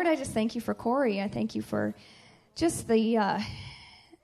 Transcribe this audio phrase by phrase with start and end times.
[0.00, 1.20] Lord, I just thank you for Corey.
[1.20, 1.94] I thank you for
[2.54, 3.38] just the uh,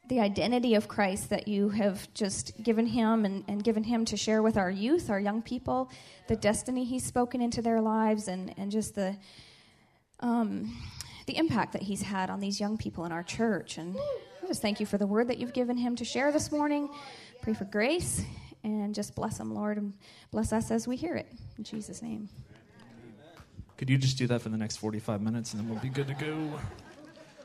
[0.09, 4.17] the identity of Christ that you have just given him and, and given him to
[4.17, 5.91] share with our youth, our young people,
[6.29, 9.19] the destiny he's spoken into their lives, and, and just the
[10.21, 10.75] um,
[11.27, 13.77] the impact that he's had on these young people in our church.
[13.77, 13.99] And
[14.43, 16.89] I just thank you for the word that you've given him to share this morning.
[17.43, 18.23] Pray for grace
[18.65, 19.93] and just bless him, Lord, and
[20.31, 21.31] bless us as we hear it.
[21.59, 22.31] In Jesus' name.
[23.77, 26.07] Could you just do that for the next 45 minutes and then we'll be good
[26.07, 26.59] to go?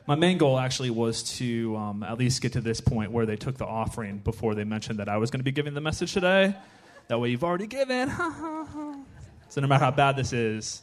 [0.06, 3.36] My main goal actually was to um, at least get to this point where they
[3.36, 6.12] took the offering before they mentioned that I was going to be giving the message
[6.12, 6.56] today.
[7.08, 8.08] That way you've already given.
[9.48, 10.82] so no matter how bad this is,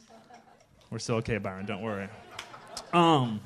[0.91, 1.65] we're still okay, Byron.
[1.65, 2.07] Don't worry.
[2.93, 3.41] Um,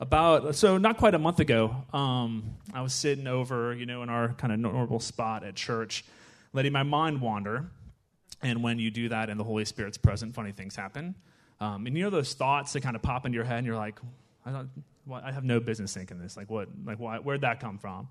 [0.00, 4.08] about so not quite a month ago, um, I was sitting over, you know, in
[4.08, 6.04] our kind of normal spot at church,
[6.52, 7.70] letting my mind wander.
[8.42, 11.14] And when you do that and the Holy Spirit's present, funny things happen.
[11.60, 13.76] Um, and you know those thoughts that kind of pop into your head, and you're
[13.76, 13.98] like,
[14.46, 14.70] I, don't,
[15.06, 16.36] well, I have no business thinking this.
[16.36, 16.68] Like, what?
[16.84, 18.08] Like, why, where'd that come from?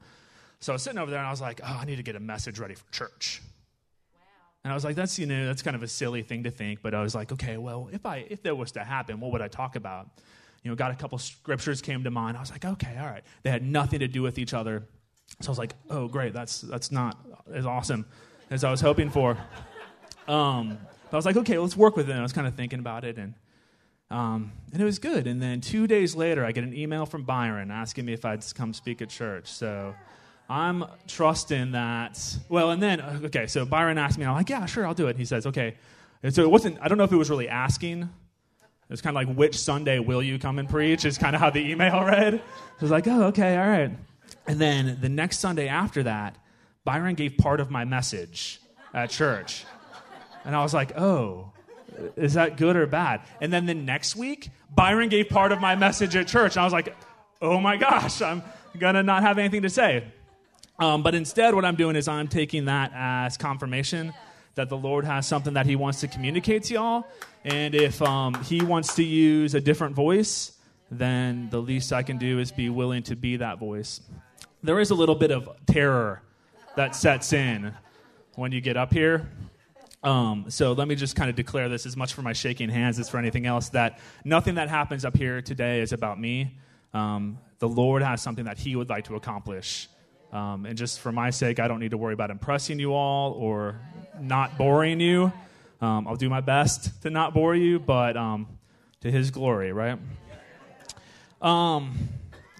[0.59, 2.15] So I was sitting over there, and I was like, oh, I need to get
[2.15, 3.41] a message ready for church.
[4.63, 6.81] And I was like, that's you know, that's kind of a silly thing to think,
[6.81, 9.41] but I was like, okay, well, if I if that was to happen, what would
[9.41, 10.09] I talk about?
[10.61, 12.35] You know, got a couple scriptures came to mind.
[12.35, 13.23] I was like, okay, all right.
[13.43, 14.85] They had nothing to do with each other.
[15.39, 17.17] So I was like, oh, great, that's that's not
[17.53, 18.05] as awesome
[18.49, 19.37] as I was hoping for.
[20.27, 20.77] Um,
[21.11, 22.11] I was like, okay, let's work with it.
[22.11, 23.33] And I was kind of thinking about it, and
[24.09, 25.27] um, and it was good.
[25.27, 28.43] And then two days later, I get an email from Byron asking me if I'd
[28.55, 29.47] come speak at church.
[29.47, 29.95] So
[30.49, 32.37] I'm trusting that.
[32.49, 35.17] Well, and then okay, so Byron asked me, I'm like, yeah, sure, I'll do it.
[35.17, 35.75] He says, okay.
[36.23, 36.77] And so it wasn't.
[36.81, 38.03] I don't know if it was really asking.
[38.03, 41.03] It was kind of like, which Sunday will you come and preach?
[41.03, 42.35] Is kind of how the email read.
[42.35, 43.91] So I was like, oh, okay, all right.
[44.47, 46.37] And then the next Sunday after that,
[46.85, 48.61] Byron gave part of my message
[48.93, 49.65] at church.
[50.47, 51.51] And I was like, oh,
[52.15, 53.19] is that good or bad?
[53.41, 56.55] And then the next week, Byron gave part of my message at church.
[56.55, 56.95] And I was like,
[57.41, 58.41] oh my gosh, I'm
[58.79, 60.05] going to not have anything to say.
[60.79, 64.13] Um, but instead, what I'm doing is I'm taking that as confirmation
[64.55, 67.07] that the Lord has something that He wants to communicate to y'all.
[67.43, 70.53] And if um, He wants to use a different voice,
[70.89, 73.99] then the least I can do is be willing to be that voice.
[74.63, 76.21] There is a little bit of terror
[76.77, 77.73] that sets in
[78.35, 79.29] when you get up here.
[80.03, 82.99] Um, so let me just kind of declare this as much for my shaking hands
[82.99, 86.57] as for anything else that nothing that happens up here today is about me.
[86.93, 89.89] Um, the Lord has something that He would like to accomplish
[90.31, 93.31] um, and just for my sake, I don't need to worry about impressing you all
[93.33, 93.79] or
[94.19, 95.31] not boring you.
[95.79, 98.47] Um, I'll do my best to not bore you, but um,
[99.01, 99.97] to His glory, right?
[101.41, 102.09] Um,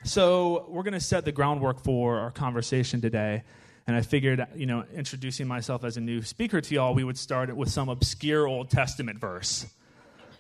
[0.04, 3.44] so we're going to set the groundwork for our conversation today.
[3.88, 7.18] And I figured, you know, introducing myself as a new speaker to y'all, we would
[7.18, 9.66] start it with some obscure Old Testament verse.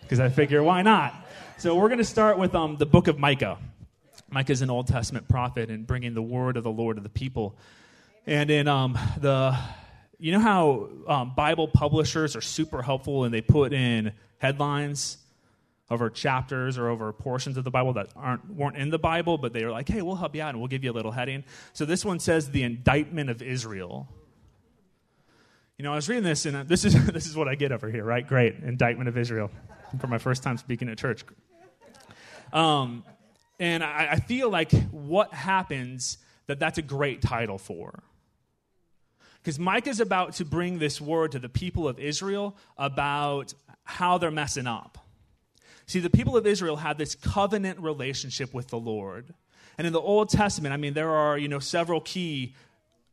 [0.01, 1.15] Because I figure, why not?
[1.57, 3.57] So we're going to start with um, the book of Micah.
[4.29, 7.09] Micah is an Old Testament prophet and bringing the word of the Lord to the
[7.09, 7.55] people.
[8.25, 9.57] And in um, the,
[10.19, 15.17] you know how um, Bible publishers are super helpful and they put in headlines
[15.89, 19.53] over chapters or over portions of the Bible that aren't weren't in the Bible, but
[19.53, 21.43] they were like, hey, we'll help you out and we'll give you a little heading.
[21.73, 24.07] So this one says the indictment of Israel.
[25.77, 27.89] You know, I was reading this, and this is this is what I get over
[27.89, 28.27] here, right?
[28.27, 29.49] Great, indictment of Israel,
[29.99, 31.23] for my first time speaking at church.
[32.51, 33.03] Um,
[33.59, 36.17] and I, I feel like what happens
[36.47, 38.03] that that's a great title for.
[39.41, 44.17] Because Micah is about to bring this word to the people of Israel about how
[44.17, 44.97] they're messing up.
[45.87, 49.33] See, the people of Israel had this covenant relationship with the Lord.
[49.77, 52.55] And in the Old Testament, I mean, there are, you know, several key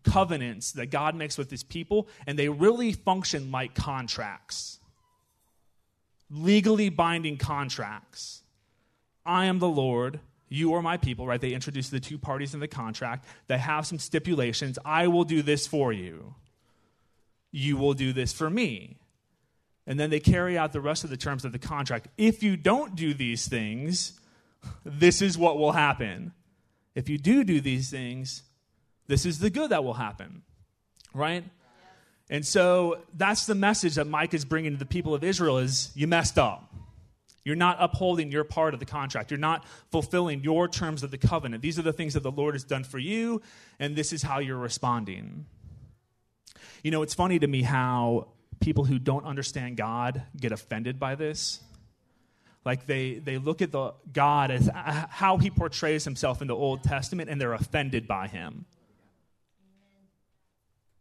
[0.02, 4.80] covenants that God makes with his people, and they really function like contracts.
[6.30, 8.42] Legally binding contracts.
[9.24, 11.40] I am the Lord, you are my people, right?
[11.40, 13.26] They introduce the two parties in the contract.
[13.46, 14.78] They have some stipulations.
[14.84, 16.34] I will do this for you.
[17.50, 18.98] You will do this for me.
[19.86, 22.08] And then they carry out the rest of the terms of the contract.
[22.16, 24.18] If you don't do these things,
[24.84, 26.32] this is what will happen.
[26.94, 28.42] If you do do these things,
[29.06, 30.42] this is the good that will happen.
[31.12, 31.44] Right?
[32.30, 35.90] And so that's the message that Micah is bringing to the people of Israel is
[35.94, 36.74] you messed up.
[37.44, 39.30] You're not upholding your part of the contract.
[39.30, 41.62] You're not fulfilling your terms of the covenant.
[41.62, 43.42] These are the things that the Lord has done for you,
[43.78, 45.44] and this is how you're responding.
[46.82, 48.28] You know, it's funny to me how
[48.60, 51.60] people who don't understand God get offended by this.
[52.64, 56.82] Like they, they look at the God as how he portrays himself in the Old
[56.82, 58.64] Testament and they're offended by him.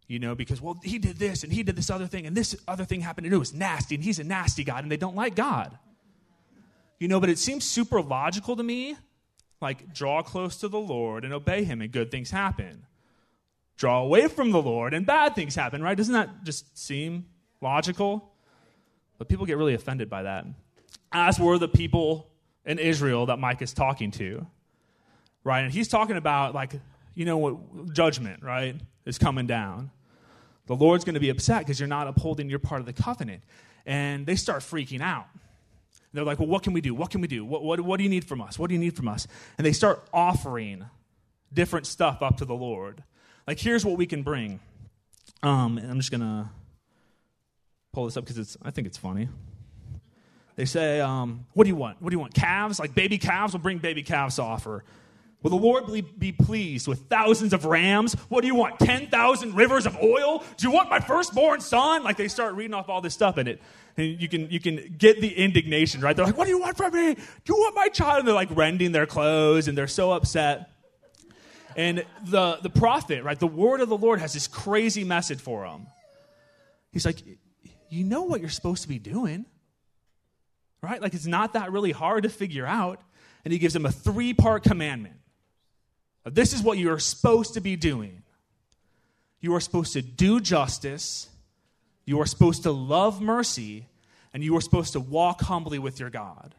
[0.07, 2.55] You know, because, well, he did this and he did this other thing and this
[2.67, 5.15] other thing happened and it was nasty and he's a nasty God and they don't
[5.15, 5.77] like God.
[6.99, 8.95] You know, but it seems super logical to me.
[9.63, 12.85] Like, draw close to the Lord and obey Him, and good things happen.
[13.77, 15.97] Draw away from the Lord, and bad things happen, right?
[15.97, 17.25] Doesn't that just seem
[17.63, 18.31] logical?
[19.17, 20.45] But people get really offended by that.
[21.11, 22.27] As were the people
[22.65, 24.45] in Israel that Micah is talking to,
[25.43, 25.61] right?
[25.61, 26.73] And he's talking about, like,
[27.15, 28.75] you know what, judgment, right,
[29.05, 29.91] is coming down.
[30.67, 33.43] The Lord's going to be upset because you're not upholding your part of the covenant.
[33.85, 35.27] And they start freaking out.
[36.13, 36.93] They're like, well, what can we do?
[36.93, 37.43] What can we do?
[37.43, 38.59] What, what, what do you need from us?
[38.59, 39.27] What do you need from us?
[39.57, 40.85] And they start offering
[41.51, 43.03] different stuff up to the Lord.
[43.47, 44.59] Like, here's what we can bring.
[45.41, 46.49] Um, I'm just going to
[47.93, 49.29] pull this up because it's I think it's funny.
[50.55, 52.01] They say, um, What do you want?
[52.01, 52.33] What do you want?
[52.33, 52.79] Calves?
[52.79, 53.53] Like baby calves?
[53.53, 54.83] We'll bring baby calves to offer.
[55.41, 55.85] Will the Lord
[56.17, 58.13] be pleased with thousands of rams?
[58.29, 58.79] What do you want?
[58.79, 60.41] 10,000 rivers of oil?
[60.55, 62.01] Do you want my firstborn son?
[62.03, 63.61] Like they start reading off all this stuff in it.
[63.97, 66.15] And you can, you can get the indignation, right?
[66.15, 67.13] They're like, What do you want from me?
[67.13, 68.19] Do you want my child?
[68.19, 70.69] And they're like rending their clothes and they're so upset.
[71.75, 75.67] And the, the prophet, right, the word of the Lord has this crazy message for
[75.67, 75.87] them.
[76.91, 77.17] He's like,
[77.93, 79.45] You know what you're supposed to be doing
[80.83, 81.01] right?
[81.01, 83.01] Like it's not that really hard to figure out.
[83.43, 85.15] And he gives him a three part commandment.
[86.25, 88.21] This is what you are supposed to be doing.
[89.41, 91.27] You are supposed to do justice,
[92.05, 93.87] you are supposed to love mercy,
[94.33, 96.53] and you are supposed to walk humbly with your God.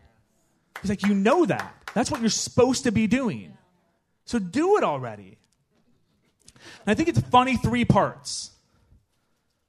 [0.82, 1.74] He's like, You know that.
[1.94, 3.56] That's what you're supposed to be doing.
[4.26, 5.38] So do it already.
[6.54, 8.50] And I think it's funny three parts.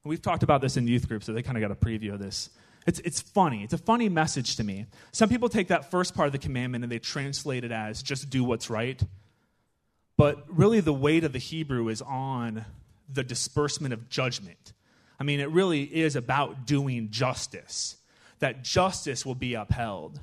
[0.05, 2.19] We've talked about this in youth groups, so they kind of got a preview of
[2.19, 2.51] this.
[2.85, 3.63] It's, it's funny.
[3.63, 4.85] It's a funny message to me.
[5.11, 8.29] Some people take that first part of the commandment and they translate it as just
[8.29, 9.01] do what's right.
[10.15, 12.65] But really, the weight of the Hebrew is on
[13.11, 14.73] the disbursement of judgment.
[15.19, 17.97] I mean, it really is about doing justice,
[18.39, 20.19] that justice will be upheld.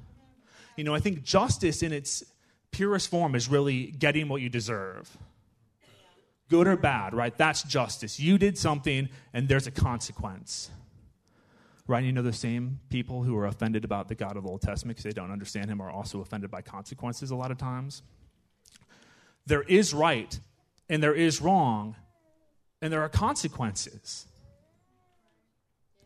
[0.77, 2.23] You know, I think justice in its
[2.71, 5.17] purest form is really getting what you deserve.
[6.53, 7.35] Good or bad, right?
[7.35, 8.21] That's justice.
[8.21, 10.71] You did something and there's a consequence.
[11.87, 12.05] Right?
[12.05, 14.99] You know, the same people who are offended about the God of the Old Testament
[14.99, 18.03] because they don't understand him are also offended by consequences a lot of times.
[19.47, 20.39] There is right
[20.91, 21.97] and there is wrong,
[22.83, 24.27] and there are consequences.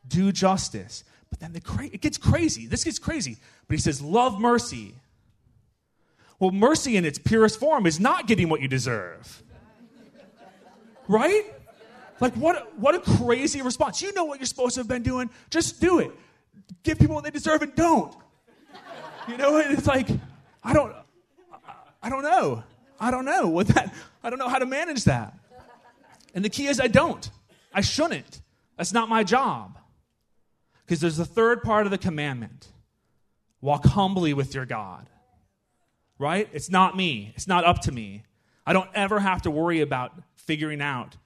[0.07, 1.03] Do justice.
[1.29, 2.69] But then the cra- it gets crazy.
[2.69, 3.39] This gets crazy.
[3.67, 4.95] But he says, love mercy.
[6.39, 9.43] Well, mercy in its purest form is not getting what you deserve.
[11.09, 11.45] Right?
[12.21, 14.01] Like, what, what a crazy response.
[14.03, 15.31] You know what you're supposed to have been doing.
[15.51, 16.11] Just do it.
[16.83, 18.15] Give people what they deserve and don't.
[19.29, 20.09] You know, it's like,
[20.63, 20.95] I don't,
[22.03, 22.63] I don't know.
[22.99, 25.35] I don't know what that, I don't know how to manage that.
[26.35, 27.29] And the key is I don't.
[27.73, 28.41] I shouldn't.
[28.77, 29.79] That's not my job.
[30.85, 32.69] Because there's the third part of the commandment
[33.61, 35.09] walk humbly with your God.
[36.19, 36.49] Right?
[36.53, 38.23] It's not me, it's not up to me.
[38.67, 41.17] I don't ever have to worry about figuring out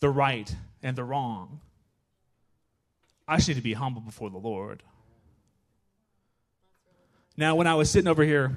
[0.00, 1.60] the right and the wrong.
[3.28, 4.82] I just need to be humble before the Lord.
[7.36, 8.56] Now, when I was sitting over here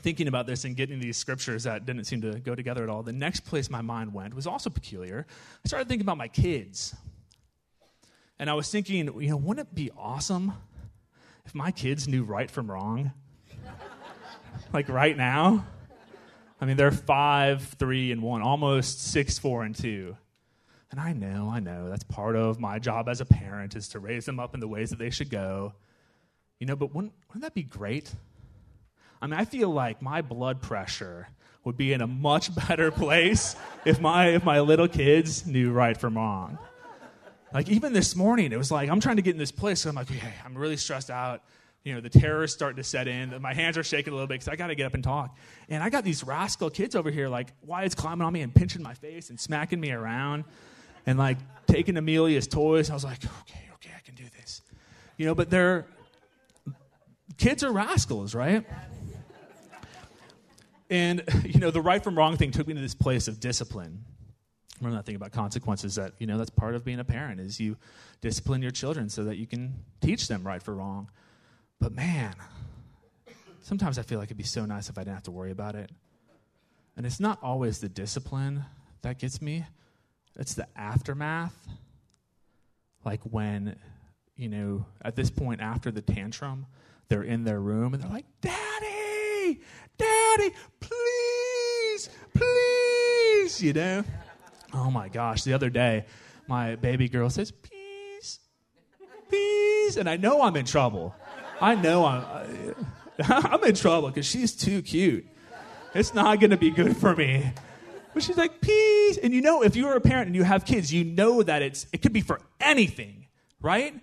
[0.00, 3.02] thinking about this and getting these scriptures that didn't seem to go together at all,
[3.02, 5.26] the next place my mind went was also peculiar.
[5.64, 6.94] I started thinking about my kids.
[8.38, 10.52] And I was thinking, you know, wouldn't it be awesome
[11.46, 13.12] if my kids knew right from wrong?
[14.72, 15.64] like right now?
[16.62, 20.16] I mean, they're five, three, and one, almost six, four, and two.
[20.92, 23.98] And I know, I know, that's part of my job as a parent is to
[23.98, 25.72] raise them up in the ways that they should go.
[26.60, 28.14] You know, but wouldn't, wouldn't that be great?
[29.20, 31.26] I mean, I feel like my blood pressure
[31.64, 35.96] would be in a much better place if my if my little kids knew right
[35.96, 36.58] from wrong.
[37.52, 39.84] Like even this morning, it was like I'm trying to get in this place.
[39.84, 41.42] I'm like, okay, I'm really stressed out.
[41.84, 43.34] You know, the terror is starting to set in.
[43.42, 45.36] My hands are shaking a little bit because I got to get up and talk.
[45.68, 48.54] And I got these rascal kids over here, like why Wyatt's climbing on me and
[48.54, 50.44] pinching my face and smacking me around
[51.06, 52.88] and like taking Amelia's toys.
[52.88, 54.62] I was like, okay, okay, I can do this.
[55.16, 55.86] You know, but they're
[57.36, 58.64] kids are rascals, right?
[60.88, 64.04] And you know, the right from wrong thing took me to this place of discipline.
[64.80, 67.60] Remember that thing about consequences that, you know, that's part of being a parent is
[67.60, 67.76] you
[68.20, 71.08] discipline your children so that you can teach them right for wrong.
[71.82, 72.36] But man,
[73.60, 75.74] sometimes I feel like it'd be so nice if I didn't have to worry about
[75.74, 75.90] it.
[76.96, 78.64] And it's not always the discipline
[79.02, 79.66] that gets me,
[80.38, 81.56] it's the aftermath.
[83.04, 83.74] Like when,
[84.36, 86.66] you know, at this point after the tantrum,
[87.08, 89.60] they're in their room and they're like, Daddy,
[89.98, 94.04] Daddy, please, please, you know?
[94.72, 95.42] Oh my gosh.
[95.42, 96.04] The other day,
[96.46, 98.38] my baby girl says, Please,
[99.28, 99.96] please.
[99.96, 101.16] And I know I'm in trouble.
[101.62, 102.24] I know I'm.
[103.24, 105.26] I'm in trouble because she's too cute.
[105.94, 107.52] It's not going to be good for me.
[108.12, 109.16] But she's like, peace.
[109.18, 111.86] And you know, if you're a parent and you have kids, you know that it's
[111.92, 113.26] it could be for anything,
[113.60, 113.94] right?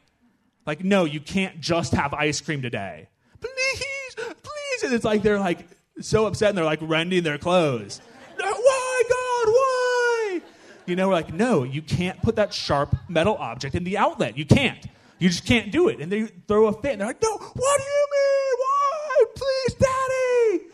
[0.66, 3.10] Like, no, you can't just have ice cream today.
[3.42, 4.84] Please, please.
[4.84, 5.68] And it's like they're like
[6.00, 8.00] so upset and they're like rending their clothes.
[8.38, 10.42] Why, God, why?
[10.86, 14.38] You know, we're like, no, you can't put that sharp metal object in the outlet.
[14.38, 14.86] You can't.
[15.20, 16.00] You just can't do it.
[16.00, 18.56] And they throw a fit and they're like, no, what do you mean?
[18.58, 19.26] Why?
[19.36, 20.66] Please, daddy.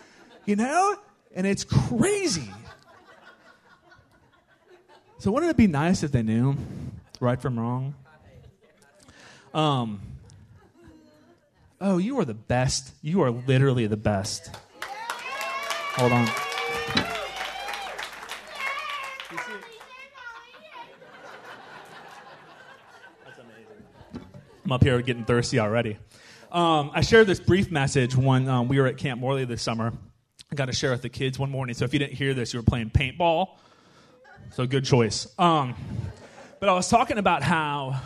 [0.46, 0.98] You know?
[1.36, 2.50] And it's crazy.
[5.18, 6.56] So wouldn't it be nice if they knew
[7.20, 7.96] right from wrong?
[9.56, 10.02] Um,
[11.82, 12.94] oh, you are the best.
[13.02, 14.56] You are literally the best.
[15.98, 16.30] Hold on.
[24.66, 25.96] I'm up here getting thirsty already.
[26.52, 29.94] Um, I shared this brief message when um, we were at Camp Morley this summer.
[30.52, 31.76] I got to share with the kids one morning.
[31.76, 33.58] So if you didn't hear this, you were playing paintball.
[34.54, 35.28] So good choice.
[35.38, 35.76] Um,
[36.60, 38.02] but I was talking about how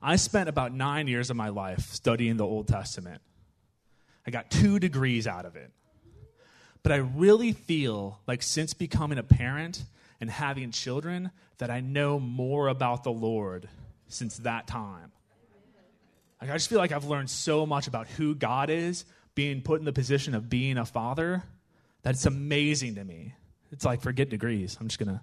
[0.00, 3.20] I spent about nine years of my life studying the Old Testament.
[4.24, 5.72] I got two degrees out of it.
[6.84, 9.82] But I really feel like since becoming a parent
[10.20, 13.68] and having children, that I know more about the Lord
[14.06, 15.10] since that time.
[16.44, 19.78] Like, I just feel like I've learned so much about who God is, being put
[19.78, 21.42] in the position of being a father,
[22.02, 23.32] that it's amazing to me.
[23.72, 24.76] It's like forget degrees.
[24.78, 25.22] I'm just gonna.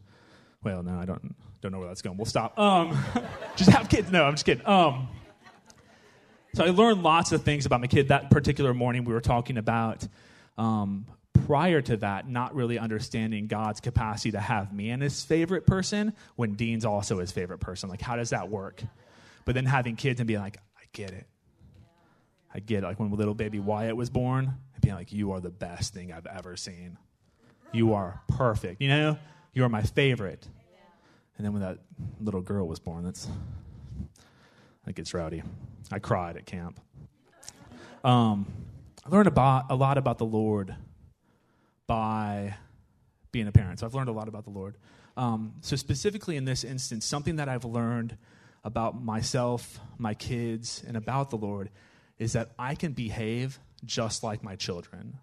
[0.63, 2.17] Well, no, I don't don't know where that's going.
[2.17, 2.57] We'll stop.
[2.57, 2.97] Um,
[3.55, 4.11] just have kids.
[4.11, 4.65] No, I'm just kidding.
[4.65, 5.09] Um,
[6.55, 8.07] so I learned lots of things about my kid.
[8.07, 10.07] That particular morning, we were talking about.
[10.57, 11.05] Um,
[11.45, 16.13] prior to that, not really understanding God's capacity to have me and his favorite person
[16.35, 17.89] when Dean's also his favorite person.
[17.89, 18.81] Like, how does that work?
[19.45, 20.57] But then having kids and being like,
[20.93, 21.27] get it.
[22.53, 22.88] I get it.
[22.88, 26.12] Like when little baby Wyatt was born, I'd be like, You are the best thing
[26.12, 26.98] I've ever seen.
[27.71, 28.81] You are perfect.
[28.81, 29.17] You know,
[29.53, 30.48] you are my favorite.
[31.38, 31.79] And then when that
[32.19, 33.27] little girl was born, that's
[34.86, 35.43] that gets rowdy.
[35.91, 36.79] I cried at camp.
[38.03, 38.45] Um,
[39.05, 40.75] I learned about a lot about the Lord
[41.88, 42.55] by
[43.31, 43.79] being a parent.
[43.79, 44.77] So I've learned a lot about the Lord.
[45.17, 48.17] Um, so specifically in this instance, something that I've learned
[48.63, 51.69] about myself, my kids, and about the Lord
[52.19, 55.17] is that I can behave just like my children.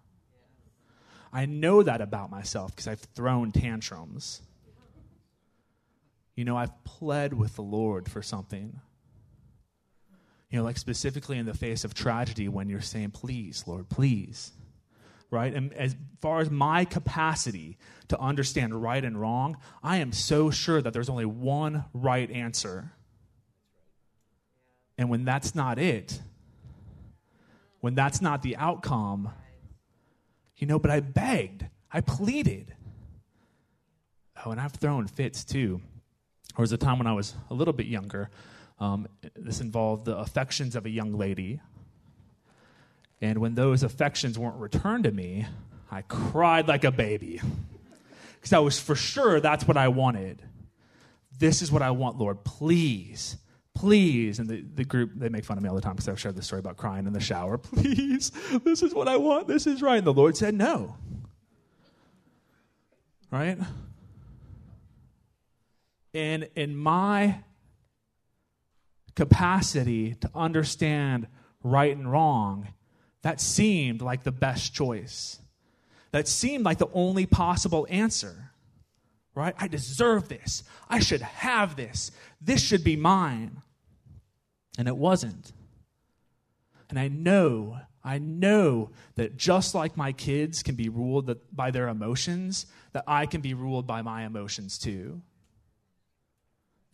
[1.31, 4.41] I know that about myself because I've thrown tantrums.
[6.35, 8.79] You know, I've pled with the Lord for something.
[10.49, 14.51] You know, like specifically in the face of tragedy when you're saying, please, Lord, please.
[15.31, 15.53] Right?
[15.53, 17.77] And as far as my capacity
[18.07, 22.93] to understand right and wrong, I am so sure that there's only one right answer.
[24.99, 26.19] And when that's not it,
[27.79, 29.31] when that's not the outcome,
[30.57, 32.75] you know, but I begged, I pleaded.
[34.43, 35.79] Oh, and I've thrown fits too.
[36.53, 38.29] There was a time when I was a little bit younger.
[38.77, 41.61] Um, this involved the affections of a young lady.
[43.21, 45.47] And when those affections weren't returned to me,
[45.89, 47.39] I cried like a baby.
[48.33, 50.41] Because I was for sure that's what I wanted.
[51.37, 52.43] This is what I want, Lord.
[52.43, 53.37] Please
[53.79, 54.39] please.
[54.39, 56.35] And the, the group, they make fun of me all the time because I've shared
[56.35, 57.57] this story about crying in the shower.
[57.57, 58.29] Please,
[58.65, 59.47] this is what I want.
[59.47, 59.97] This is right.
[59.97, 60.97] And the Lord said no.
[63.31, 63.57] Right?
[66.13, 67.39] And in my
[69.15, 71.27] capacity to understand
[71.63, 72.67] right and wrong,
[73.21, 75.39] that seemed like the best choice.
[76.11, 78.51] That seemed like the only possible answer.
[79.35, 79.55] Right?
[79.57, 80.63] I deserve this.
[80.89, 82.11] I should have this.
[82.41, 83.61] This should be mine.
[84.79, 85.51] And it wasn't.
[86.89, 91.89] And I know, I know that just like my kids can be ruled by their
[91.89, 95.21] emotions, that I can be ruled by my emotions too.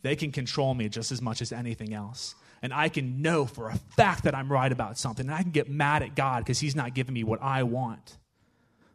[0.02, 2.34] They can control me just as much as anything else.
[2.60, 5.24] And I can know for a fact that I'm right about something.
[5.24, 8.18] And I can get mad at God because He's not giving me what I want.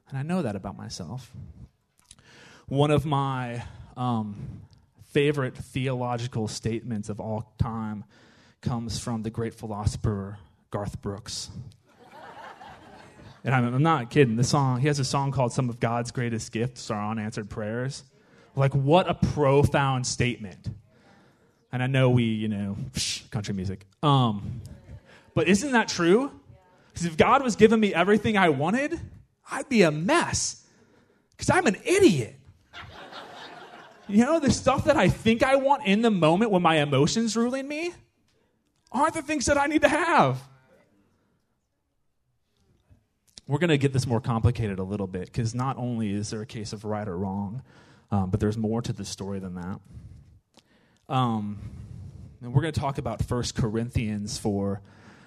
[0.10, 1.32] And I know that about myself.
[2.68, 3.64] One of my
[3.96, 4.64] um,
[5.14, 8.04] favorite theological statements of all time
[8.62, 10.38] comes from the great philosopher
[10.70, 11.50] Garth Brooks.
[13.44, 14.36] and I'm, I'm, not kidding.
[14.36, 18.04] The song, he has a song called Some of God's Greatest Gifts Are Unanswered Prayers.
[18.56, 20.70] Like, what a profound statement.
[21.72, 22.78] And I know we, you know,
[23.32, 23.86] country music.
[24.04, 24.62] Um,
[25.34, 26.32] but isn't that true?
[26.94, 29.00] Because if God was giving me everything I wanted,
[29.50, 30.66] I'd be a mess.
[31.32, 32.36] Because I'm an idiot.
[34.08, 37.38] You know, the stuff that I think I want in the moment when my emotions
[37.38, 37.94] ruling me,
[38.92, 40.42] aren't the things that I need to have.
[43.52, 46.42] we're going to get this more complicated a little bit because not only is there
[46.42, 47.62] a case of right or wrong,
[48.10, 49.80] um, but there's more to the story than that.
[51.10, 51.60] Um,
[52.42, 54.82] and we're going to talk about First Corinthians for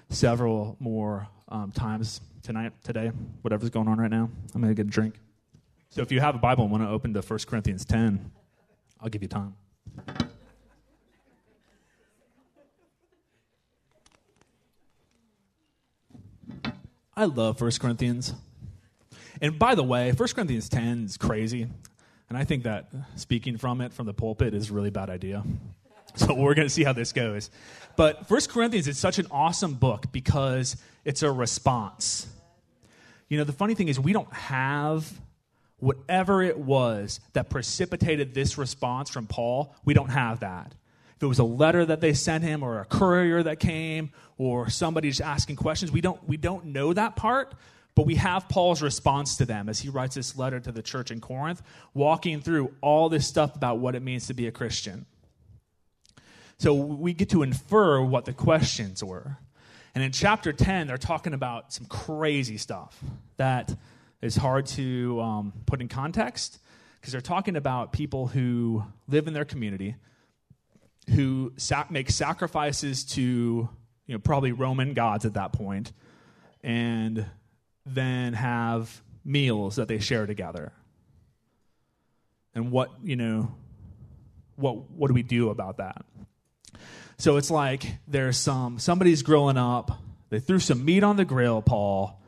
[0.09, 4.31] several more um, times tonight, today, whatever's going on right now.
[4.55, 5.21] I'm going to get a drink.
[5.91, 8.31] So if you have a Bible and want to open to 1 Corinthians 10,
[9.03, 9.55] I'll give you time.
[17.17, 18.35] I love 1 Corinthians.
[19.41, 21.69] And by the way, 1 Corinthians 10 is crazy.
[22.29, 25.45] And I think that speaking from it from the pulpit is a really bad idea.
[26.17, 27.51] So we're going to see how this goes.
[27.97, 32.27] But 1 Corinthians is such an awesome book because it's a response.
[33.29, 35.11] You know, the funny thing is, we don't have
[35.79, 40.75] whatever it was that precipitated this response from Paul, we don't have that.
[41.17, 44.69] If it was a letter that they sent him or a courier that came or
[44.69, 47.55] somebody just asking questions, we don't, we don't know that part,
[47.95, 51.11] but we have Paul's response to them as he writes this letter to the church
[51.11, 51.63] in Corinth,
[51.95, 55.07] walking through all this stuff about what it means to be a Christian.
[56.59, 59.39] So we get to infer what the questions were.
[59.95, 62.99] And in chapter 10, they're talking about some crazy stuff
[63.37, 63.75] that
[64.21, 66.59] is hard to um, put in context
[67.01, 69.95] because they're talking about people who live in their community,
[71.11, 73.23] who sac- make sacrifices to,
[74.07, 75.93] you know, probably Roman gods at that point,
[76.63, 77.27] and
[77.87, 80.73] then have meals that they share together.
[82.55, 83.55] And what, you know,
[84.57, 86.05] what, what do we do about that?
[87.19, 89.91] So it's like there's some, somebody's grilling up,
[90.31, 92.21] they threw some meat on the grill, Paul.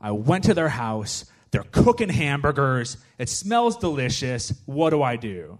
[0.00, 4.52] I went to their house, they're cooking hamburgers, it smells delicious.
[4.66, 5.58] What do I do?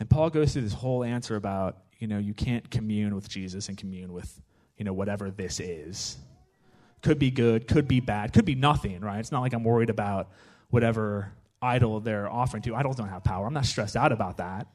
[0.00, 3.68] And Paul goes through this whole answer about, you know, you can't commune with Jesus
[3.68, 4.40] and commune with,
[4.78, 6.16] you know, whatever this is.
[7.02, 9.20] Could be good, could be bad, could be nothing, right?
[9.20, 10.30] It's not like I'm worried about
[10.70, 12.74] whatever idol they're offering to.
[12.74, 13.46] Idols don't have power.
[13.46, 14.66] I'm not stressed out about that.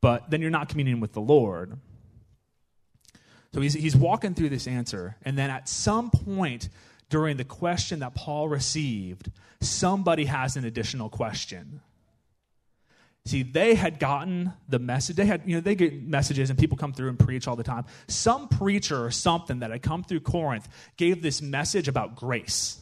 [0.00, 1.78] But then you're not communing with the Lord.
[3.52, 5.16] So he's, he's walking through this answer.
[5.22, 6.70] And then at some point
[7.10, 11.80] during the question that Paul received, somebody has an additional question.
[13.26, 15.16] See, they had gotten the message.
[15.16, 17.62] They had, you know, they get messages and people come through and preach all the
[17.62, 17.86] time.
[18.06, 22.78] Some preacher or something that had come through Corinth gave this message about grace.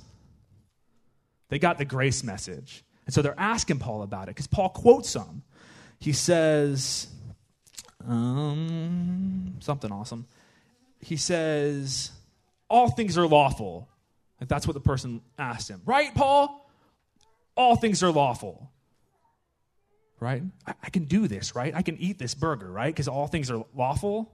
[1.48, 2.85] They got the grace message.
[3.07, 5.42] And so they're asking Paul about it because Paul quotes them.
[6.00, 7.07] He says,
[8.09, 10.26] um, something awesome
[11.02, 12.11] he says,
[12.70, 13.88] All things are lawful.
[14.40, 15.83] Like that's what the person asked him.
[15.85, 16.70] Right, Paul?
[17.57, 18.70] All things are lawful.
[20.22, 20.44] Right?
[20.66, 21.74] I, I can do this, right?
[21.74, 22.94] I can eat this burger, right?
[22.94, 24.32] Because all things are lawful.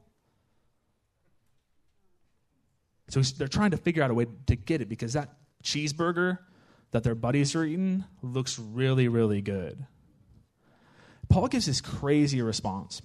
[3.08, 5.30] So they're trying to figure out a way to get it because that
[5.64, 6.38] cheeseburger
[6.90, 9.86] that their buddies are eating looks really, really good.
[11.30, 13.00] Paul gives this crazy response.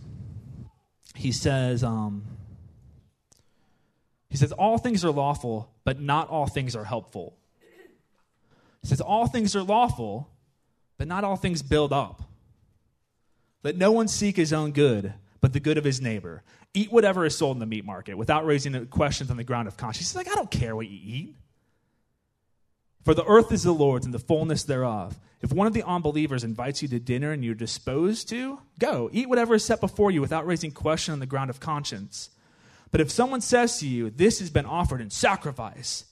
[1.16, 2.24] He says, um,
[4.30, 7.38] he says, All things are lawful, but not all things are helpful.
[8.82, 10.30] He says, All things are lawful,
[10.98, 12.23] but not all things build up.
[13.64, 16.44] Let no one seek his own good, but the good of his neighbor.
[16.74, 19.78] Eat whatever is sold in the meat market without raising questions on the ground of
[19.78, 20.10] conscience.
[20.10, 21.36] He's like, I don't care what you eat.
[23.04, 25.20] For the earth is the Lord's and the fullness thereof.
[25.42, 29.10] If one of the unbelievers invites you to dinner and you're disposed to, go.
[29.12, 32.30] Eat whatever is set before you without raising question on the ground of conscience.
[32.92, 36.06] But if someone says to you, This has been offered in sacrifice,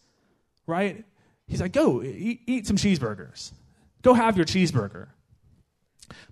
[0.68, 1.06] right?
[1.48, 3.54] He's like, Go eat, eat some cheeseburgers.
[4.02, 5.08] Go have your cheeseburger.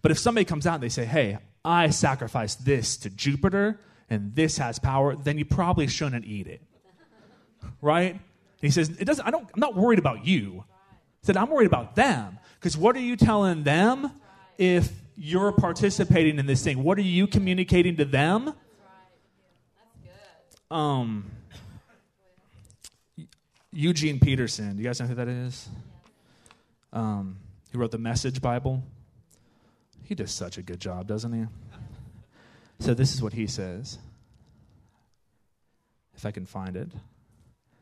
[0.01, 4.35] But if somebody comes out and they say, Hey, I sacrificed this to Jupiter and
[4.35, 6.61] this has power, then you probably shouldn't eat it.
[7.81, 8.13] Right?
[8.13, 8.21] And
[8.67, 10.63] he says, it doesn't, I don't, I'm not worried about you.
[11.21, 12.39] He said, I'm worried about them.
[12.55, 14.11] Because what are you telling them
[14.57, 16.83] if you're participating in this thing?
[16.83, 18.45] What are you communicating to them?
[18.45, 18.55] That's
[20.69, 20.75] good.
[20.75, 21.31] Um,
[23.71, 24.75] Eugene Peterson.
[24.75, 25.69] Do you guys know who that is?
[26.91, 27.37] Um,
[27.71, 28.83] he wrote the Message Bible.
[30.09, 31.45] He does such a good job, doesn't he?
[32.79, 33.99] So this is what he says.
[36.15, 36.89] If I can find it.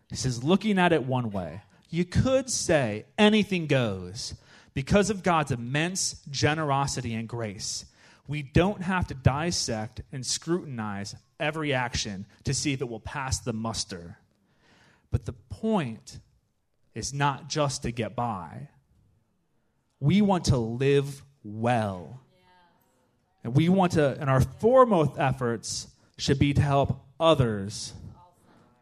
[0.09, 4.35] He says, looking at it one way, you could say anything goes
[4.73, 7.85] because of God's immense generosity and grace.
[8.27, 13.39] We don't have to dissect and scrutinize every action to see if it will pass
[13.39, 14.17] the muster.
[15.11, 16.19] But the point
[16.93, 18.67] is not just to get by.
[20.01, 21.23] We want to live
[21.55, 22.21] well.
[23.43, 27.93] And we want to, and our foremost efforts should be to help others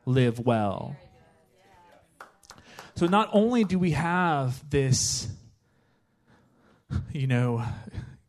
[0.06, 0.96] live well.
[2.96, 5.28] So not only do we have this,
[7.12, 7.64] you know,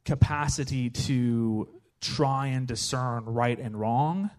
[0.04, 1.68] capacity to
[2.00, 4.30] try and discern right and wrong,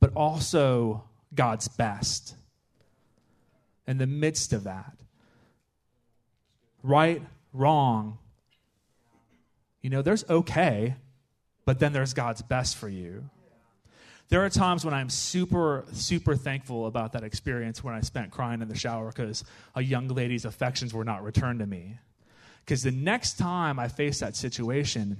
[0.00, 2.34] but also God's best
[3.86, 4.92] in the midst of that.
[6.82, 8.18] Right, wrong,
[9.86, 10.96] you know, there's okay,
[11.64, 13.30] but then there's God's best for you.
[14.30, 18.62] There are times when I'm super, super thankful about that experience when I spent crying
[18.62, 19.44] in the shower because
[19.76, 22.00] a young lady's affections were not returned to me.
[22.64, 25.18] Because the next time I faced that situation,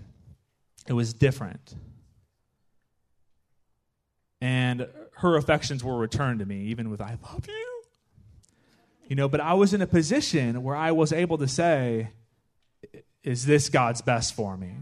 [0.89, 1.77] it was different.
[4.41, 7.83] And her affections were returned to me, even with, I love you.
[9.07, 12.09] You know, but I was in a position where I was able to say,
[13.27, 14.77] Is this God's best for me?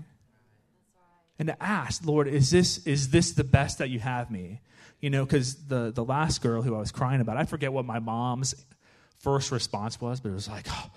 [1.39, 4.61] and to ask, Lord, is this is this the best that you have me?
[5.01, 7.85] You know, because the the last girl who I was crying about, I forget what
[7.85, 8.55] my mom's
[9.19, 10.91] first response was, but it was like, oh,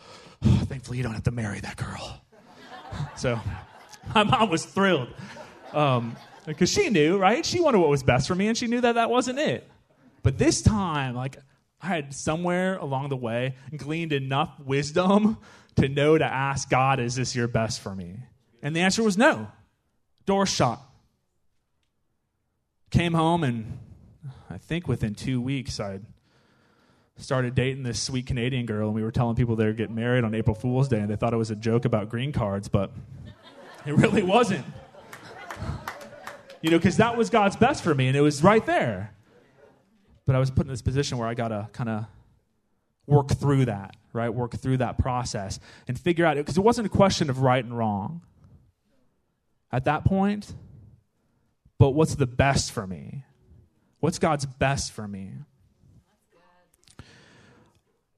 [0.45, 2.21] oh, thankfully you don't have to marry that girl.
[3.15, 3.39] so
[4.13, 5.09] my mom was thrilled
[5.65, 6.15] because um,
[6.65, 7.45] she knew, right?
[7.45, 9.69] She wanted what was best for me, and she knew that that wasn't it.
[10.23, 11.37] But this time, like
[11.81, 15.37] I had somewhere along the way gleaned enough wisdom
[15.77, 18.17] to know to ask God, "Is this your best for me?"
[18.61, 19.47] And the answer was no.
[20.25, 20.79] Door shut.
[22.89, 23.79] Came home, and
[24.49, 25.99] I think within two weeks, I
[27.17, 30.23] started dating this sweet Canadian girl, and we were telling people they were getting married
[30.23, 32.91] on April Fool's Day, and they thought it was a joke about green cards, but
[33.85, 34.65] it really wasn't.
[36.61, 39.13] You know, because that was God's best for me, and it was right there.
[40.25, 42.05] But I was put in this position where I got to kind of
[43.07, 44.29] work through that, right?
[44.29, 47.75] Work through that process and figure out, because it wasn't a question of right and
[47.75, 48.21] wrong
[49.71, 50.53] at that point,
[51.79, 53.23] but what's the best for me?
[53.99, 55.31] What's God's best for me?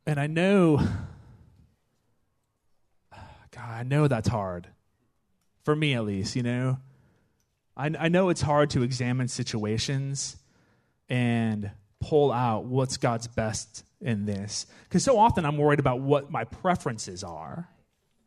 [0.05, 0.77] And I know,
[3.11, 3.19] God,
[3.55, 4.67] I know that's hard.
[5.63, 6.79] For me, at least, you know.
[7.77, 10.35] I, I know it's hard to examine situations
[11.09, 14.65] and pull out what's God's best in this.
[14.83, 17.69] Because so often I'm worried about what my preferences are,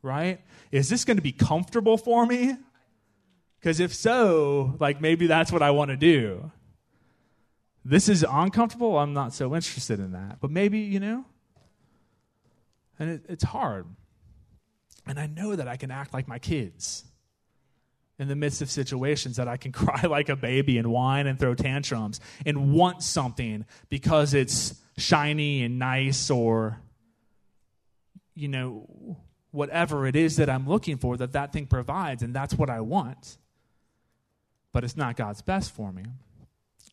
[0.03, 0.41] right?
[0.71, 2.57] Is this going to be comfortable for me?
[3.59, 6.51] Because if so, like maybe that's what I want to do.
[7.85, 8.99] This is uncomfortable.
[8.99, 10.39] I'm not so interested in that.
[10.41, 11.25] But maybe, you know,
[12.99, 13.87] and it, it's hard.
[15.07, 17.05] And I know that I can act like my kids
[18.19, 21.39] in the midst of situations that I can cry like a baby and whine and
[21.39, 26.81] throw tantrums and want something because it's shiny and nice or,
[28.35, 29.17] you know,
[29.51, 32.81] whatever it is that I'm looking for that that thing provides, and that's what I
[32.81, 33.37] want
[34.73, 36.05] but it's not God's best for me.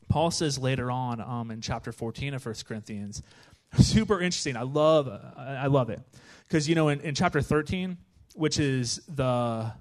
[0.10, 3.24] Paul says later on um, in chapter 14 of 1 Corinthians,
[3.80, 4.58] super interesting.
[4.58, 6.02] I love, I love it.
[6.48, 7.98] Because, you know, in, in chapter 13,
[8.36, 9.72] which is the,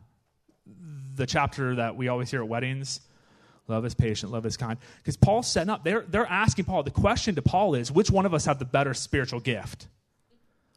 [1.17, 3.01] the chapter that we always hear at weddings,
[3.67, 4.79] love is patient, love is kind.
[4.99, 8.27] Because Paul's setting up, they're, they're asking Paul, the question to Paul is, which one
[8.27, 9.89] of us have the better spiritual gift?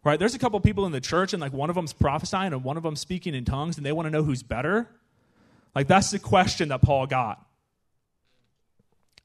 [0.04, 0.17] Right?
[0.17, 2.75] There's a couple people in the church, and like one of them's prophesying and one
[2.75, 4.89] of them speaking in tongues, and they want to know who's better.
[5.75, 7.45] Like, that's the question that Paul got.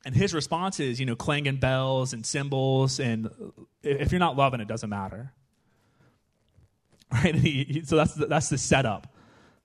[0.05, 3.29] And his response is, you know, clanging bells and cymbals, and
[3.83, 5.33] if you're not loving, it doesn't matter.
[7.13, 7.37] Right?
[7.37, 9.07] He, he, so that's the, that's the setup,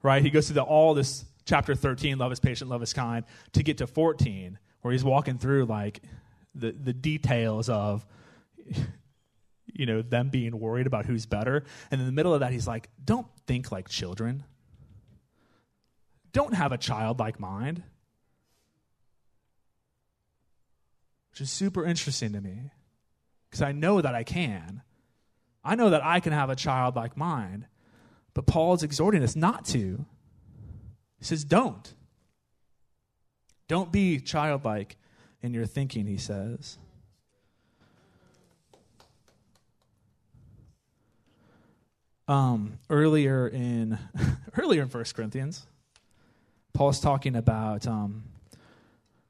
[0.01, 0.21] right?
[0.21, 3.63] He goes through the, all this chapter 13, love is patient, love is kind, to
[3.63, 6.01] get to 14, where he's walking through like
[6.55, 8.05] the, the details of,
[9.73, 11.63] you know, them being worried about who's better.
[11.89, 14.43] And in the middle of that, he's like, don't think like children
[16.33, 17.83] don't have a childlike mind.
[21.31, 22.71] Which is super interesting to me
[23.49, 24.81] because I know that I can.
[25.63, 27.67] I know that I can have a childlike mind,
[28.34, 30.06] but Paul is exhorting us not to.
[31.20, 31.94] He says, don't.
[33.67, 34.98] Don't be childlike
[35.41, 36.78] in your thinking, he says.
[42.28, 43.98] Um, earlier in
[44.58, 45.65] earlier in First Corinthians,
[46.74, 48.24] Paul's talking about, um,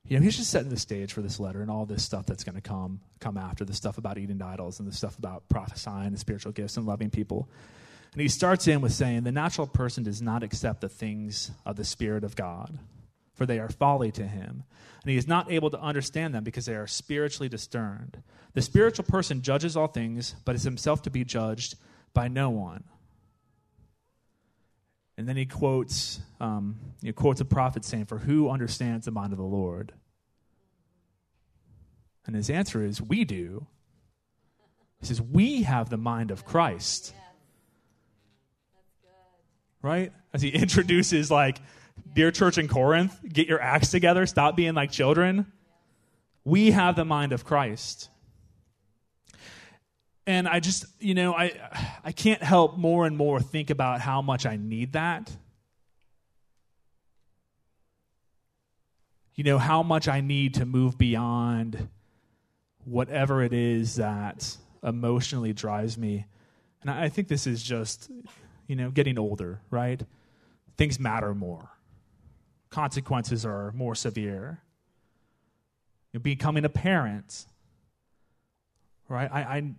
[0.08, 2.44] you know, he's just setting the stage for this letter and all this stuff that's
[2.44, 6.08] going to come come after the stuff about eating idols and the stuff about prophesying
[6.08, 7.50] and spiritual gifts and loving people.
[8.14, 11.78] And he starts in with saying, The natural person does not accept the things of
[11.78, 12.78] the Spirit of God,
[13.36, 14.64] for they are folly to him.
[15.04, 18.22] And he is not able to understand them because they are spiritually discerned.
[18.54, 21.76] The spiritual person judges all things, but is himself to be judged
[22.14, 22.84] by no one.
[25.18, 29.34] And then he quotes, um, he quotes a prophet saying, For who understands the mind
[29.34, 29.94] of the Lord?
[32.26, 33.68] And his answer is, We do.
[35.00, 37.14] He says, We have the mind of Christ.
[39.82, 40.12] Right?
[40.34, 41.58] As he introduces, like,
[42.14, 45.46] Dear church in Corinth, get your acts together, stop being like children.
[46.44, 48.10] We have the mind of Christ.
[50.28, 51.54] And I just, you know, I
[52.04, 55.32] I can't help more and more think about how much I need that.
[59.36, 61.90] You know, how much I need to move beyond
[62.84, 66.26] whatever it is that emotionally drives me.
[66.82, 68.12] And I think this is just,
[68.72, 70.02] you know, getting older, right?
[70.78, 71.68] Things matter more.
[72.70, 74.62] Consequences are more severe.
[76.14, 77.48] You becoming a parent,
[79.10, 79.30] right?
[79.30, 79.76] I, I,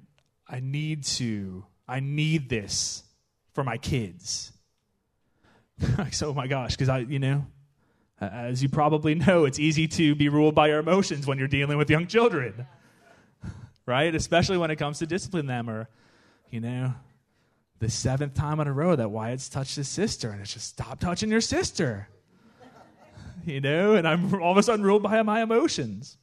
[0.46, 3.02] I need to, I need this
[3.54, 4.52] for my kids.
[6.10, 7.46] so, oh my gosh, because I, you know,
[8.20, 11.78] as you probably know, it's easy to be ruled by your emotions when you're dealing
[11.78, 12.66] with young children
[13.86, 14.14] right?
[14.14, 15.88] Especially when it comes to discipline them or,
[16.50, 16.92] you know,
[17.82, 21.00] the seventh time in a row that Wyatt's touched his sister, and it's just stop
[21.00, 22.08] touching your sister.
[23.44, 26.16] You know, and I'm all of a sudden ruled by my emotions.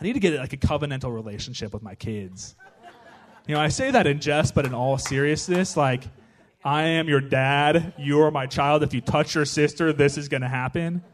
[0.00, 2.56] I need to get like a covenantal relationship with my kids.
[3.46, 6.02] You know, I say that in jest, but in all seriousness, like,
[6.64, 8.82] I am your dad, you are my child.
[8.82, 11.04] If you touch your sister, this is going to happen.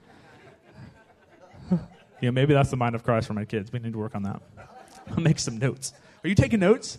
[1.70, 1.78] you
[2.22, 3.70] know, maybe that's the mind of Christ for my kids.
[3.70, 4.40] We need to work on that.
[5.10, 5.92] I'll make some notes.
[6.24, 6.96] Are you taking notes?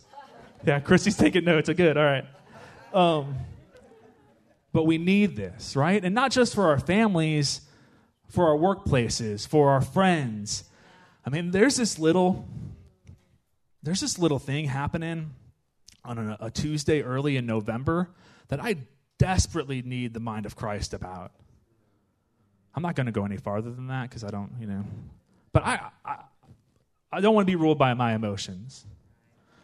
[0.64, 1.70] Yeah, Christy's taking notes.
[1.70, 1.98] Good.
[1.98, 2.26] All right.
[2.94, 3.36] Um,
[4.74, 6.04] but we need this, right?
[6.04, 7.62] And not just for our families,
[8.30, 10.64] for our workplaces, for our friends.
[11.26, 12.48] I mean, there's this little,
[13.84, 15.32] there's this little thing happening
[16.04, 18.10] on a, a Tuesday early in November
[18.48, 18.78] that I
[19.18, 21.32] desperately need the mind of Christ about.
[22.74, 24.86] I'm not going to go any farther than that because I don't, you know.
[25.52, 26.16] But I, I,
[27.12, 28.86] I don't want to be ruled by my emotions.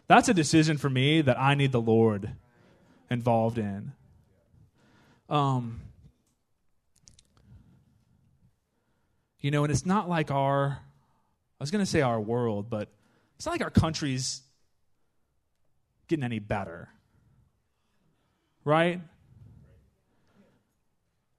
[0.06, 2.32] That's a decision for me that I need the Lord
[3.10, 3.92] involved in.
[5.28, 5.80] Um,
[9.40, 12.88] you know, and it's not like our, I was going to say our world, but
[13.36, 14.42] it's not like our country's
[16.08, 16.88] getting any better.
[18.64, 19.00] Right?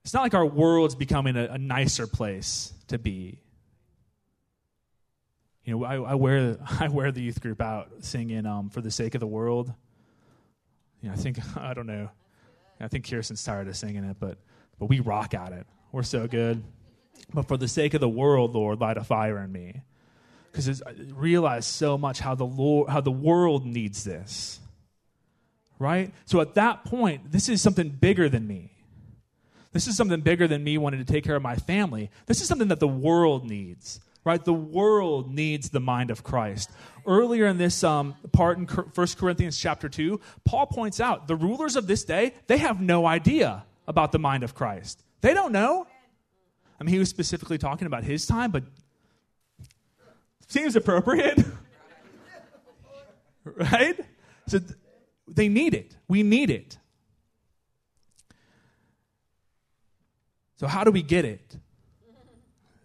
[0.04, 3.40] It's not like our world's becoming a, a nicer place to be.
[5.64, 8.90] You know, I, I, wear I wear the youth group out singing um, "For the
[8.90, 9.72] Sake of the World."
[11.02, 12.10] You know, I think I don't know.
[12.80, 14.38] I think Kirsten's tired of singing it, but
[14.78, 15.66] but we rock at it.
[15.92, 16.62] We're so good.
[17.34, 19.82] But for the sake of the world, Lord, light a fire in me,
[20.50, 24.60] because I realize so much how the Lord, how the world needs this.
[25.78, 26.12] Right.
[26.26, 28.72] So at that point, this is something bigger than me.
[29.72, 32.10] This is something bigger than me wanting to take care of my family.
[32.26, 34.44] This is something that the world needs right?
[34.44, 36.70] The world needs the mind of Christ.
[37.06, 41.76] Earlier in this um, part in 1 Corinthians chapter 2, Paul points out the rulers
[41.76, 45.02] of this day, they have no idea about the mind of Christ.
[45.20, 45.86] They don't know.
[46.78, 48.64] I mean, he was specifically talking about his time, but
[50.48, 51.44] seems appropriate.
[53.44, 53.98] right?
[54.46, 54.60] So
[55.28, 55.96] they need it.
[56.08, 56.78] We need it.
[60.56, 61.56] So, how do we get it?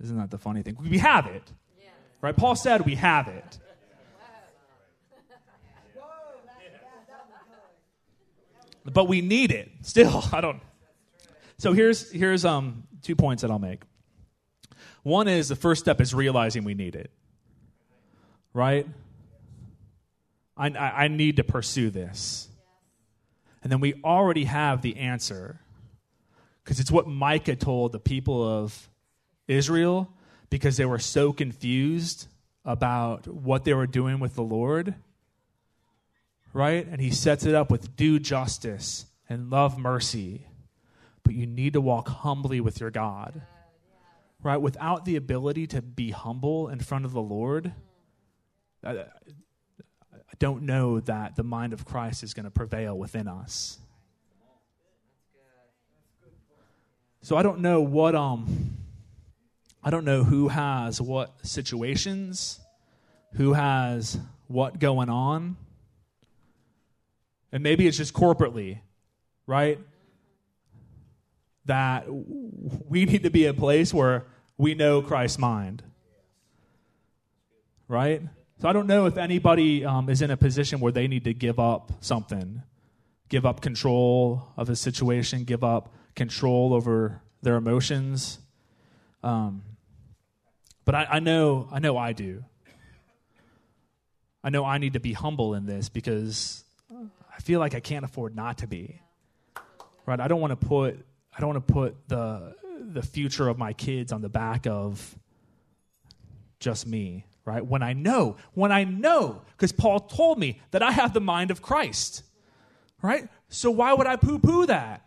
[0.01, 0.77] Isn't that the funny thing?
[0.79, 1.43] We have it.
[2.21, 2.35] Right?
[2.35, 3.59] Paul said we have it.
[8.85, 10.23] But we need it still.
[10.31, 10.61] I don't.
[11.57, 13.81] So here's here's um two points that I'll make.
[15.03, 17.11] One is the first step is realizing we need it.
[18.53, 18.87] Right?
[20.57, 22.47] I, I, I need to pursue this.
[23.61, 25.59] And then we already have the answer.
[26.63, 28.89] Because it's what Micah told the people of
[29.47, 30.11] Israel
[30.49, 32.27] because they were so confused
[32.63, 34.95] about what they were doing with the Lord.
[36.53, 36.87] Right?
[36.87, 40.47] And he sets it up with do justice and love mercy.
[41.23, 43.41] But you need to walk humbly with your God.
[44.41, 44.57] Right?
[44.57, 47.73] Without the ability to be humble in front of the Lord,
[48.83, 53.79] I, I don't know that the mind of Christ is going to prevail within us.
[57.21, 58.74] So I don't know what um
[59.87, 62.59] I don't know who has what situations,
[63.33, 64.17] who has
[64.47, 65.57] what going on.
[67.51, 68.79] And maybe it's just corporately,
[69.45, 69.77] right?
[71.65, 74.25] That we need to be a place where
[74.57, 75.83] we know Christ's mind,
[77.87, 78.23] right?
[78.59, 81.33] So I don't know if anybody um, is in a position where they need to
[81.35, 82.63] give up something,
[83.29, 88.39] give up control of a situation, give up control over their emotions.
[89.21, 89.61] Um,
[90.85, 92.43] but I, I know, I know I do.
[94.43, 96.63] I know I need to be humble in this because
[97.35, 99.01] I feel like I can't afford not to be.
[100.05, 100.19] Right?
[100.19, 101.03] I don't want to put
[101.35, 102.55] I don't want to put the
[102.93, 105.17] the future of my kids on the back of
[106.59, 107.65] just me, right?
[107.65, 111.51] When I know, when I know, because Paul told me that I have the mind
[111.51, 112.23] of Christ,
[113.01, 113.27] right?
[113.49, 115.05] So why would I poo poo that?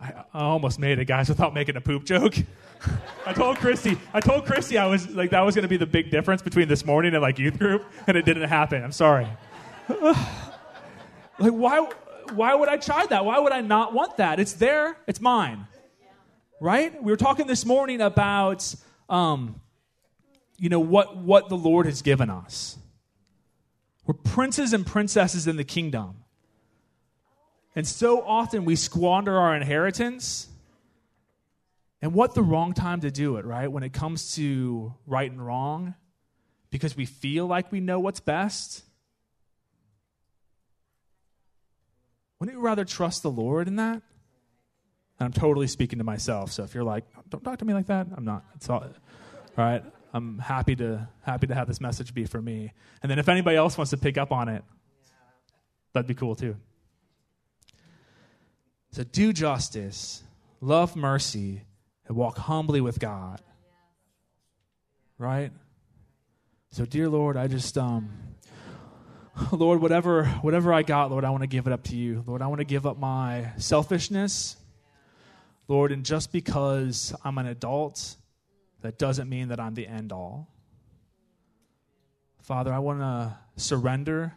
[0.00, 2.34] I, I almost made it, guys, without making a poop joke.
[3.26, 5.86] I told Christy, I told Christy I was like that was going to be the
[5.86, 8.82] big difference between this morning and like youth group, and it didn't happen.
[8.82, 9.26] I'm sorry.
[9.88, 10.24] like
[11.38, 11.88] why?
[12.32, 13.24] Why would I try that?
[13.24, 14.40] Why would I not want that?
[14.40, 14.96] It's there.
[15.06, 15.66] It's mine.
[16.60, 17.02] Right?
[17.02, 18.74] We were talking this morning about,
[19.08, 19.60] um,
[20.56, 22.78] you know, what what the Lord has given us.
[24.06, 26.16] We're princes and princesses in the kingdom.
[27.74, 30.48] And so often we squander our inheritance
[32.02, 33.70] and what the wrong time to do it, right?
[33.70, 35.94] When it comes to right and wrong,
[36.70, 38.82] because we feel like we know what's best.
[42.40, 44.02] Wouldn't you rather trust the Lord in that?
[45.20, 46.50] And I'm totally speaking to myself.
[46.50, 48.44] So if you're like, don't talk to me like that, I'm not.
[48.56, 48.84] It's all,
[49.56, 49.84] right.
[50.14, 52.72] I'm happy to happy to have this message be for me.
[53.02, 54.62] And then if anybody else wants to pick up on it,
[55.92, 56.56] that'd be cool too.
[58.90, 60.22] So do justice,
[60.60, 61.62] love mercy,
[62.12, 63.40] and walk humbly with God.
[65.16, 65.50] Right?
[66.70, 68.10] So, dear Lord, I just, um,
[69.52, 72.22] Lord, whatever, whatever I got, Lord, I want to give it up to you.
[72.26, 74.56] Lord, I want to give up my selfishness.
[75.68, 78.16] Lord, and just because I'm an adult,
[78.82, 80.48] that doesn't mean that I'm the end all.
[82.42, 84.34] Father, I want to surrender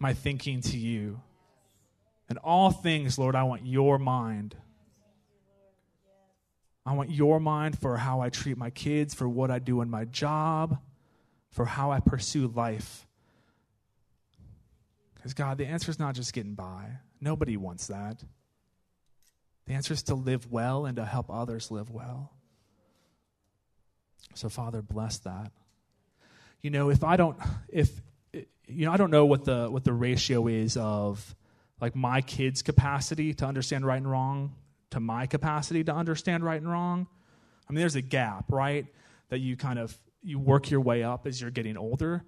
[0.00, 1.20] my thinking to you.
[2.28, 4.56] And all things, Lord, I want your mind.
[6.84, 9.90] I want your mind for how I treat my kids, for what I do in
[9.90, 10.78] my job,
[11.50, 13.06] for how I pursue life.
[15.14, 16.98] Because, God, the answer is not just getting by.
[17.20, 18.24] Nobody wants that.
[19.66, 22.32] The answer is to live well and to help others live well.
[24.34, 25.52] So, Father, bless that.
[26.62, 27.90] You know, if I don't, if,
[28.66, 31.36] you know, I don't know what the, what the ratio is of
[31.80, 34.54] like my kids' capacity to understand right and wrong
[34.92, 37.06] to my capacity to understand right and wrong.
[37.68, 38.86] I mean, there's a gap, right?
[39.28, 42.22] That you kind of you work your way up as you're getting older.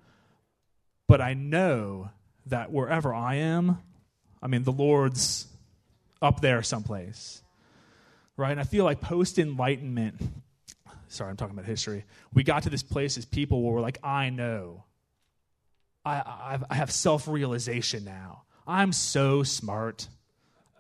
[1.07, 2.11] But I know
[2.47, 3.79] that wherever I am,
[4.43, 5.47] I mean, the Lord's
[6.21, 7.43] up there someplace,
[8.37, 8.51] right?
[8.51, 10.21] And I feel like post enlightenment,
[11.09, 12.05] sorry, I'm talking about history.
[12.33, 14.85] We got to this place as people where we're like, I know.
[16.07, 18.43] I, I have self realization now.
[18.67, 20.09] I'm so smart.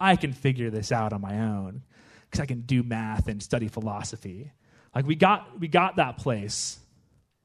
[0.00, 1.82] I can figure this out on my own
[2.24, 4.52] because I can do math and study philosophy.
[4.94, 6.78] Like we got we got that place,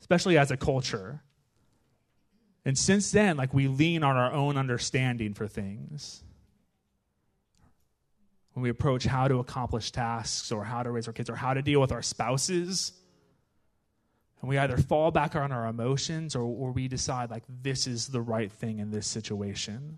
[0.01, 1.21] especially as a culture.
[2.65, 6.23] And since then, like we lean on our own understanding for things.
[8.53, 11.53] When we approach how to accomplish tasks or how to raise our kids or how
[11.53, 12.91] to deal with our spouses,
[14.41, 18.07] and we either fall back on our emotions or, or we decide like this is
[18.07, 19.97] the right thing in this situation.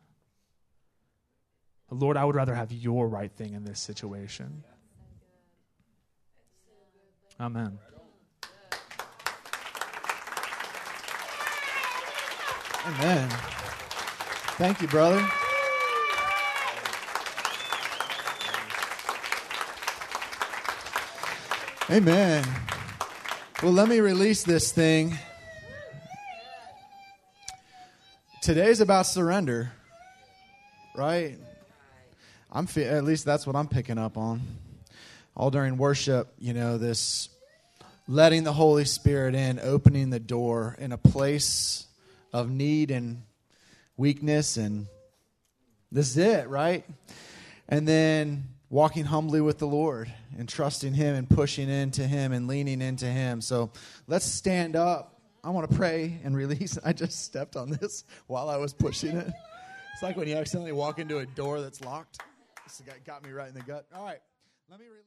[1.91, 4.63] Lord, I would rather have your right thing in this situation.
[7.39, 7.77] Amen.
[12.87, 13.29] Amen.
[14.57, 15.27] Thank you, brother.
[21.89, 22.45] Amen.
[23.61, 25.17] Well, let me release this thing.
[28.41, 29.73] Today's about surrender,
[30.95, 31.37] right?
[32.51, 34.41] I'm at least that's what I'm picking up on.
[35.37, 37.29] All during worship, you know, this
[38.07, 41.87] letting the Holy Spirit in, opening the door in a place
[42.33, 43.23] of need and
[43.95, 44.87] weakness and
[45.93, 46.85] this is it, right?
[47.69, 52.47] And then walking humbly with the Lord and trusting him and pushing into him and
[52.47, 53.41] leaning into him.
[53.41, 53.71] So,
[54.07, 55.19] let's stand up.
[55.43, 56.77] I want to pray and release.
[56.83, 59.31] I just stepped on this while I was pushing it.
[59.93, 62.19] It's like when you accidentally walk into a door that's locked.
[62.65, 63.85] This got me right in the gut.
[63.93, 64.19] All right.
[64.69, 65.01] Let me release.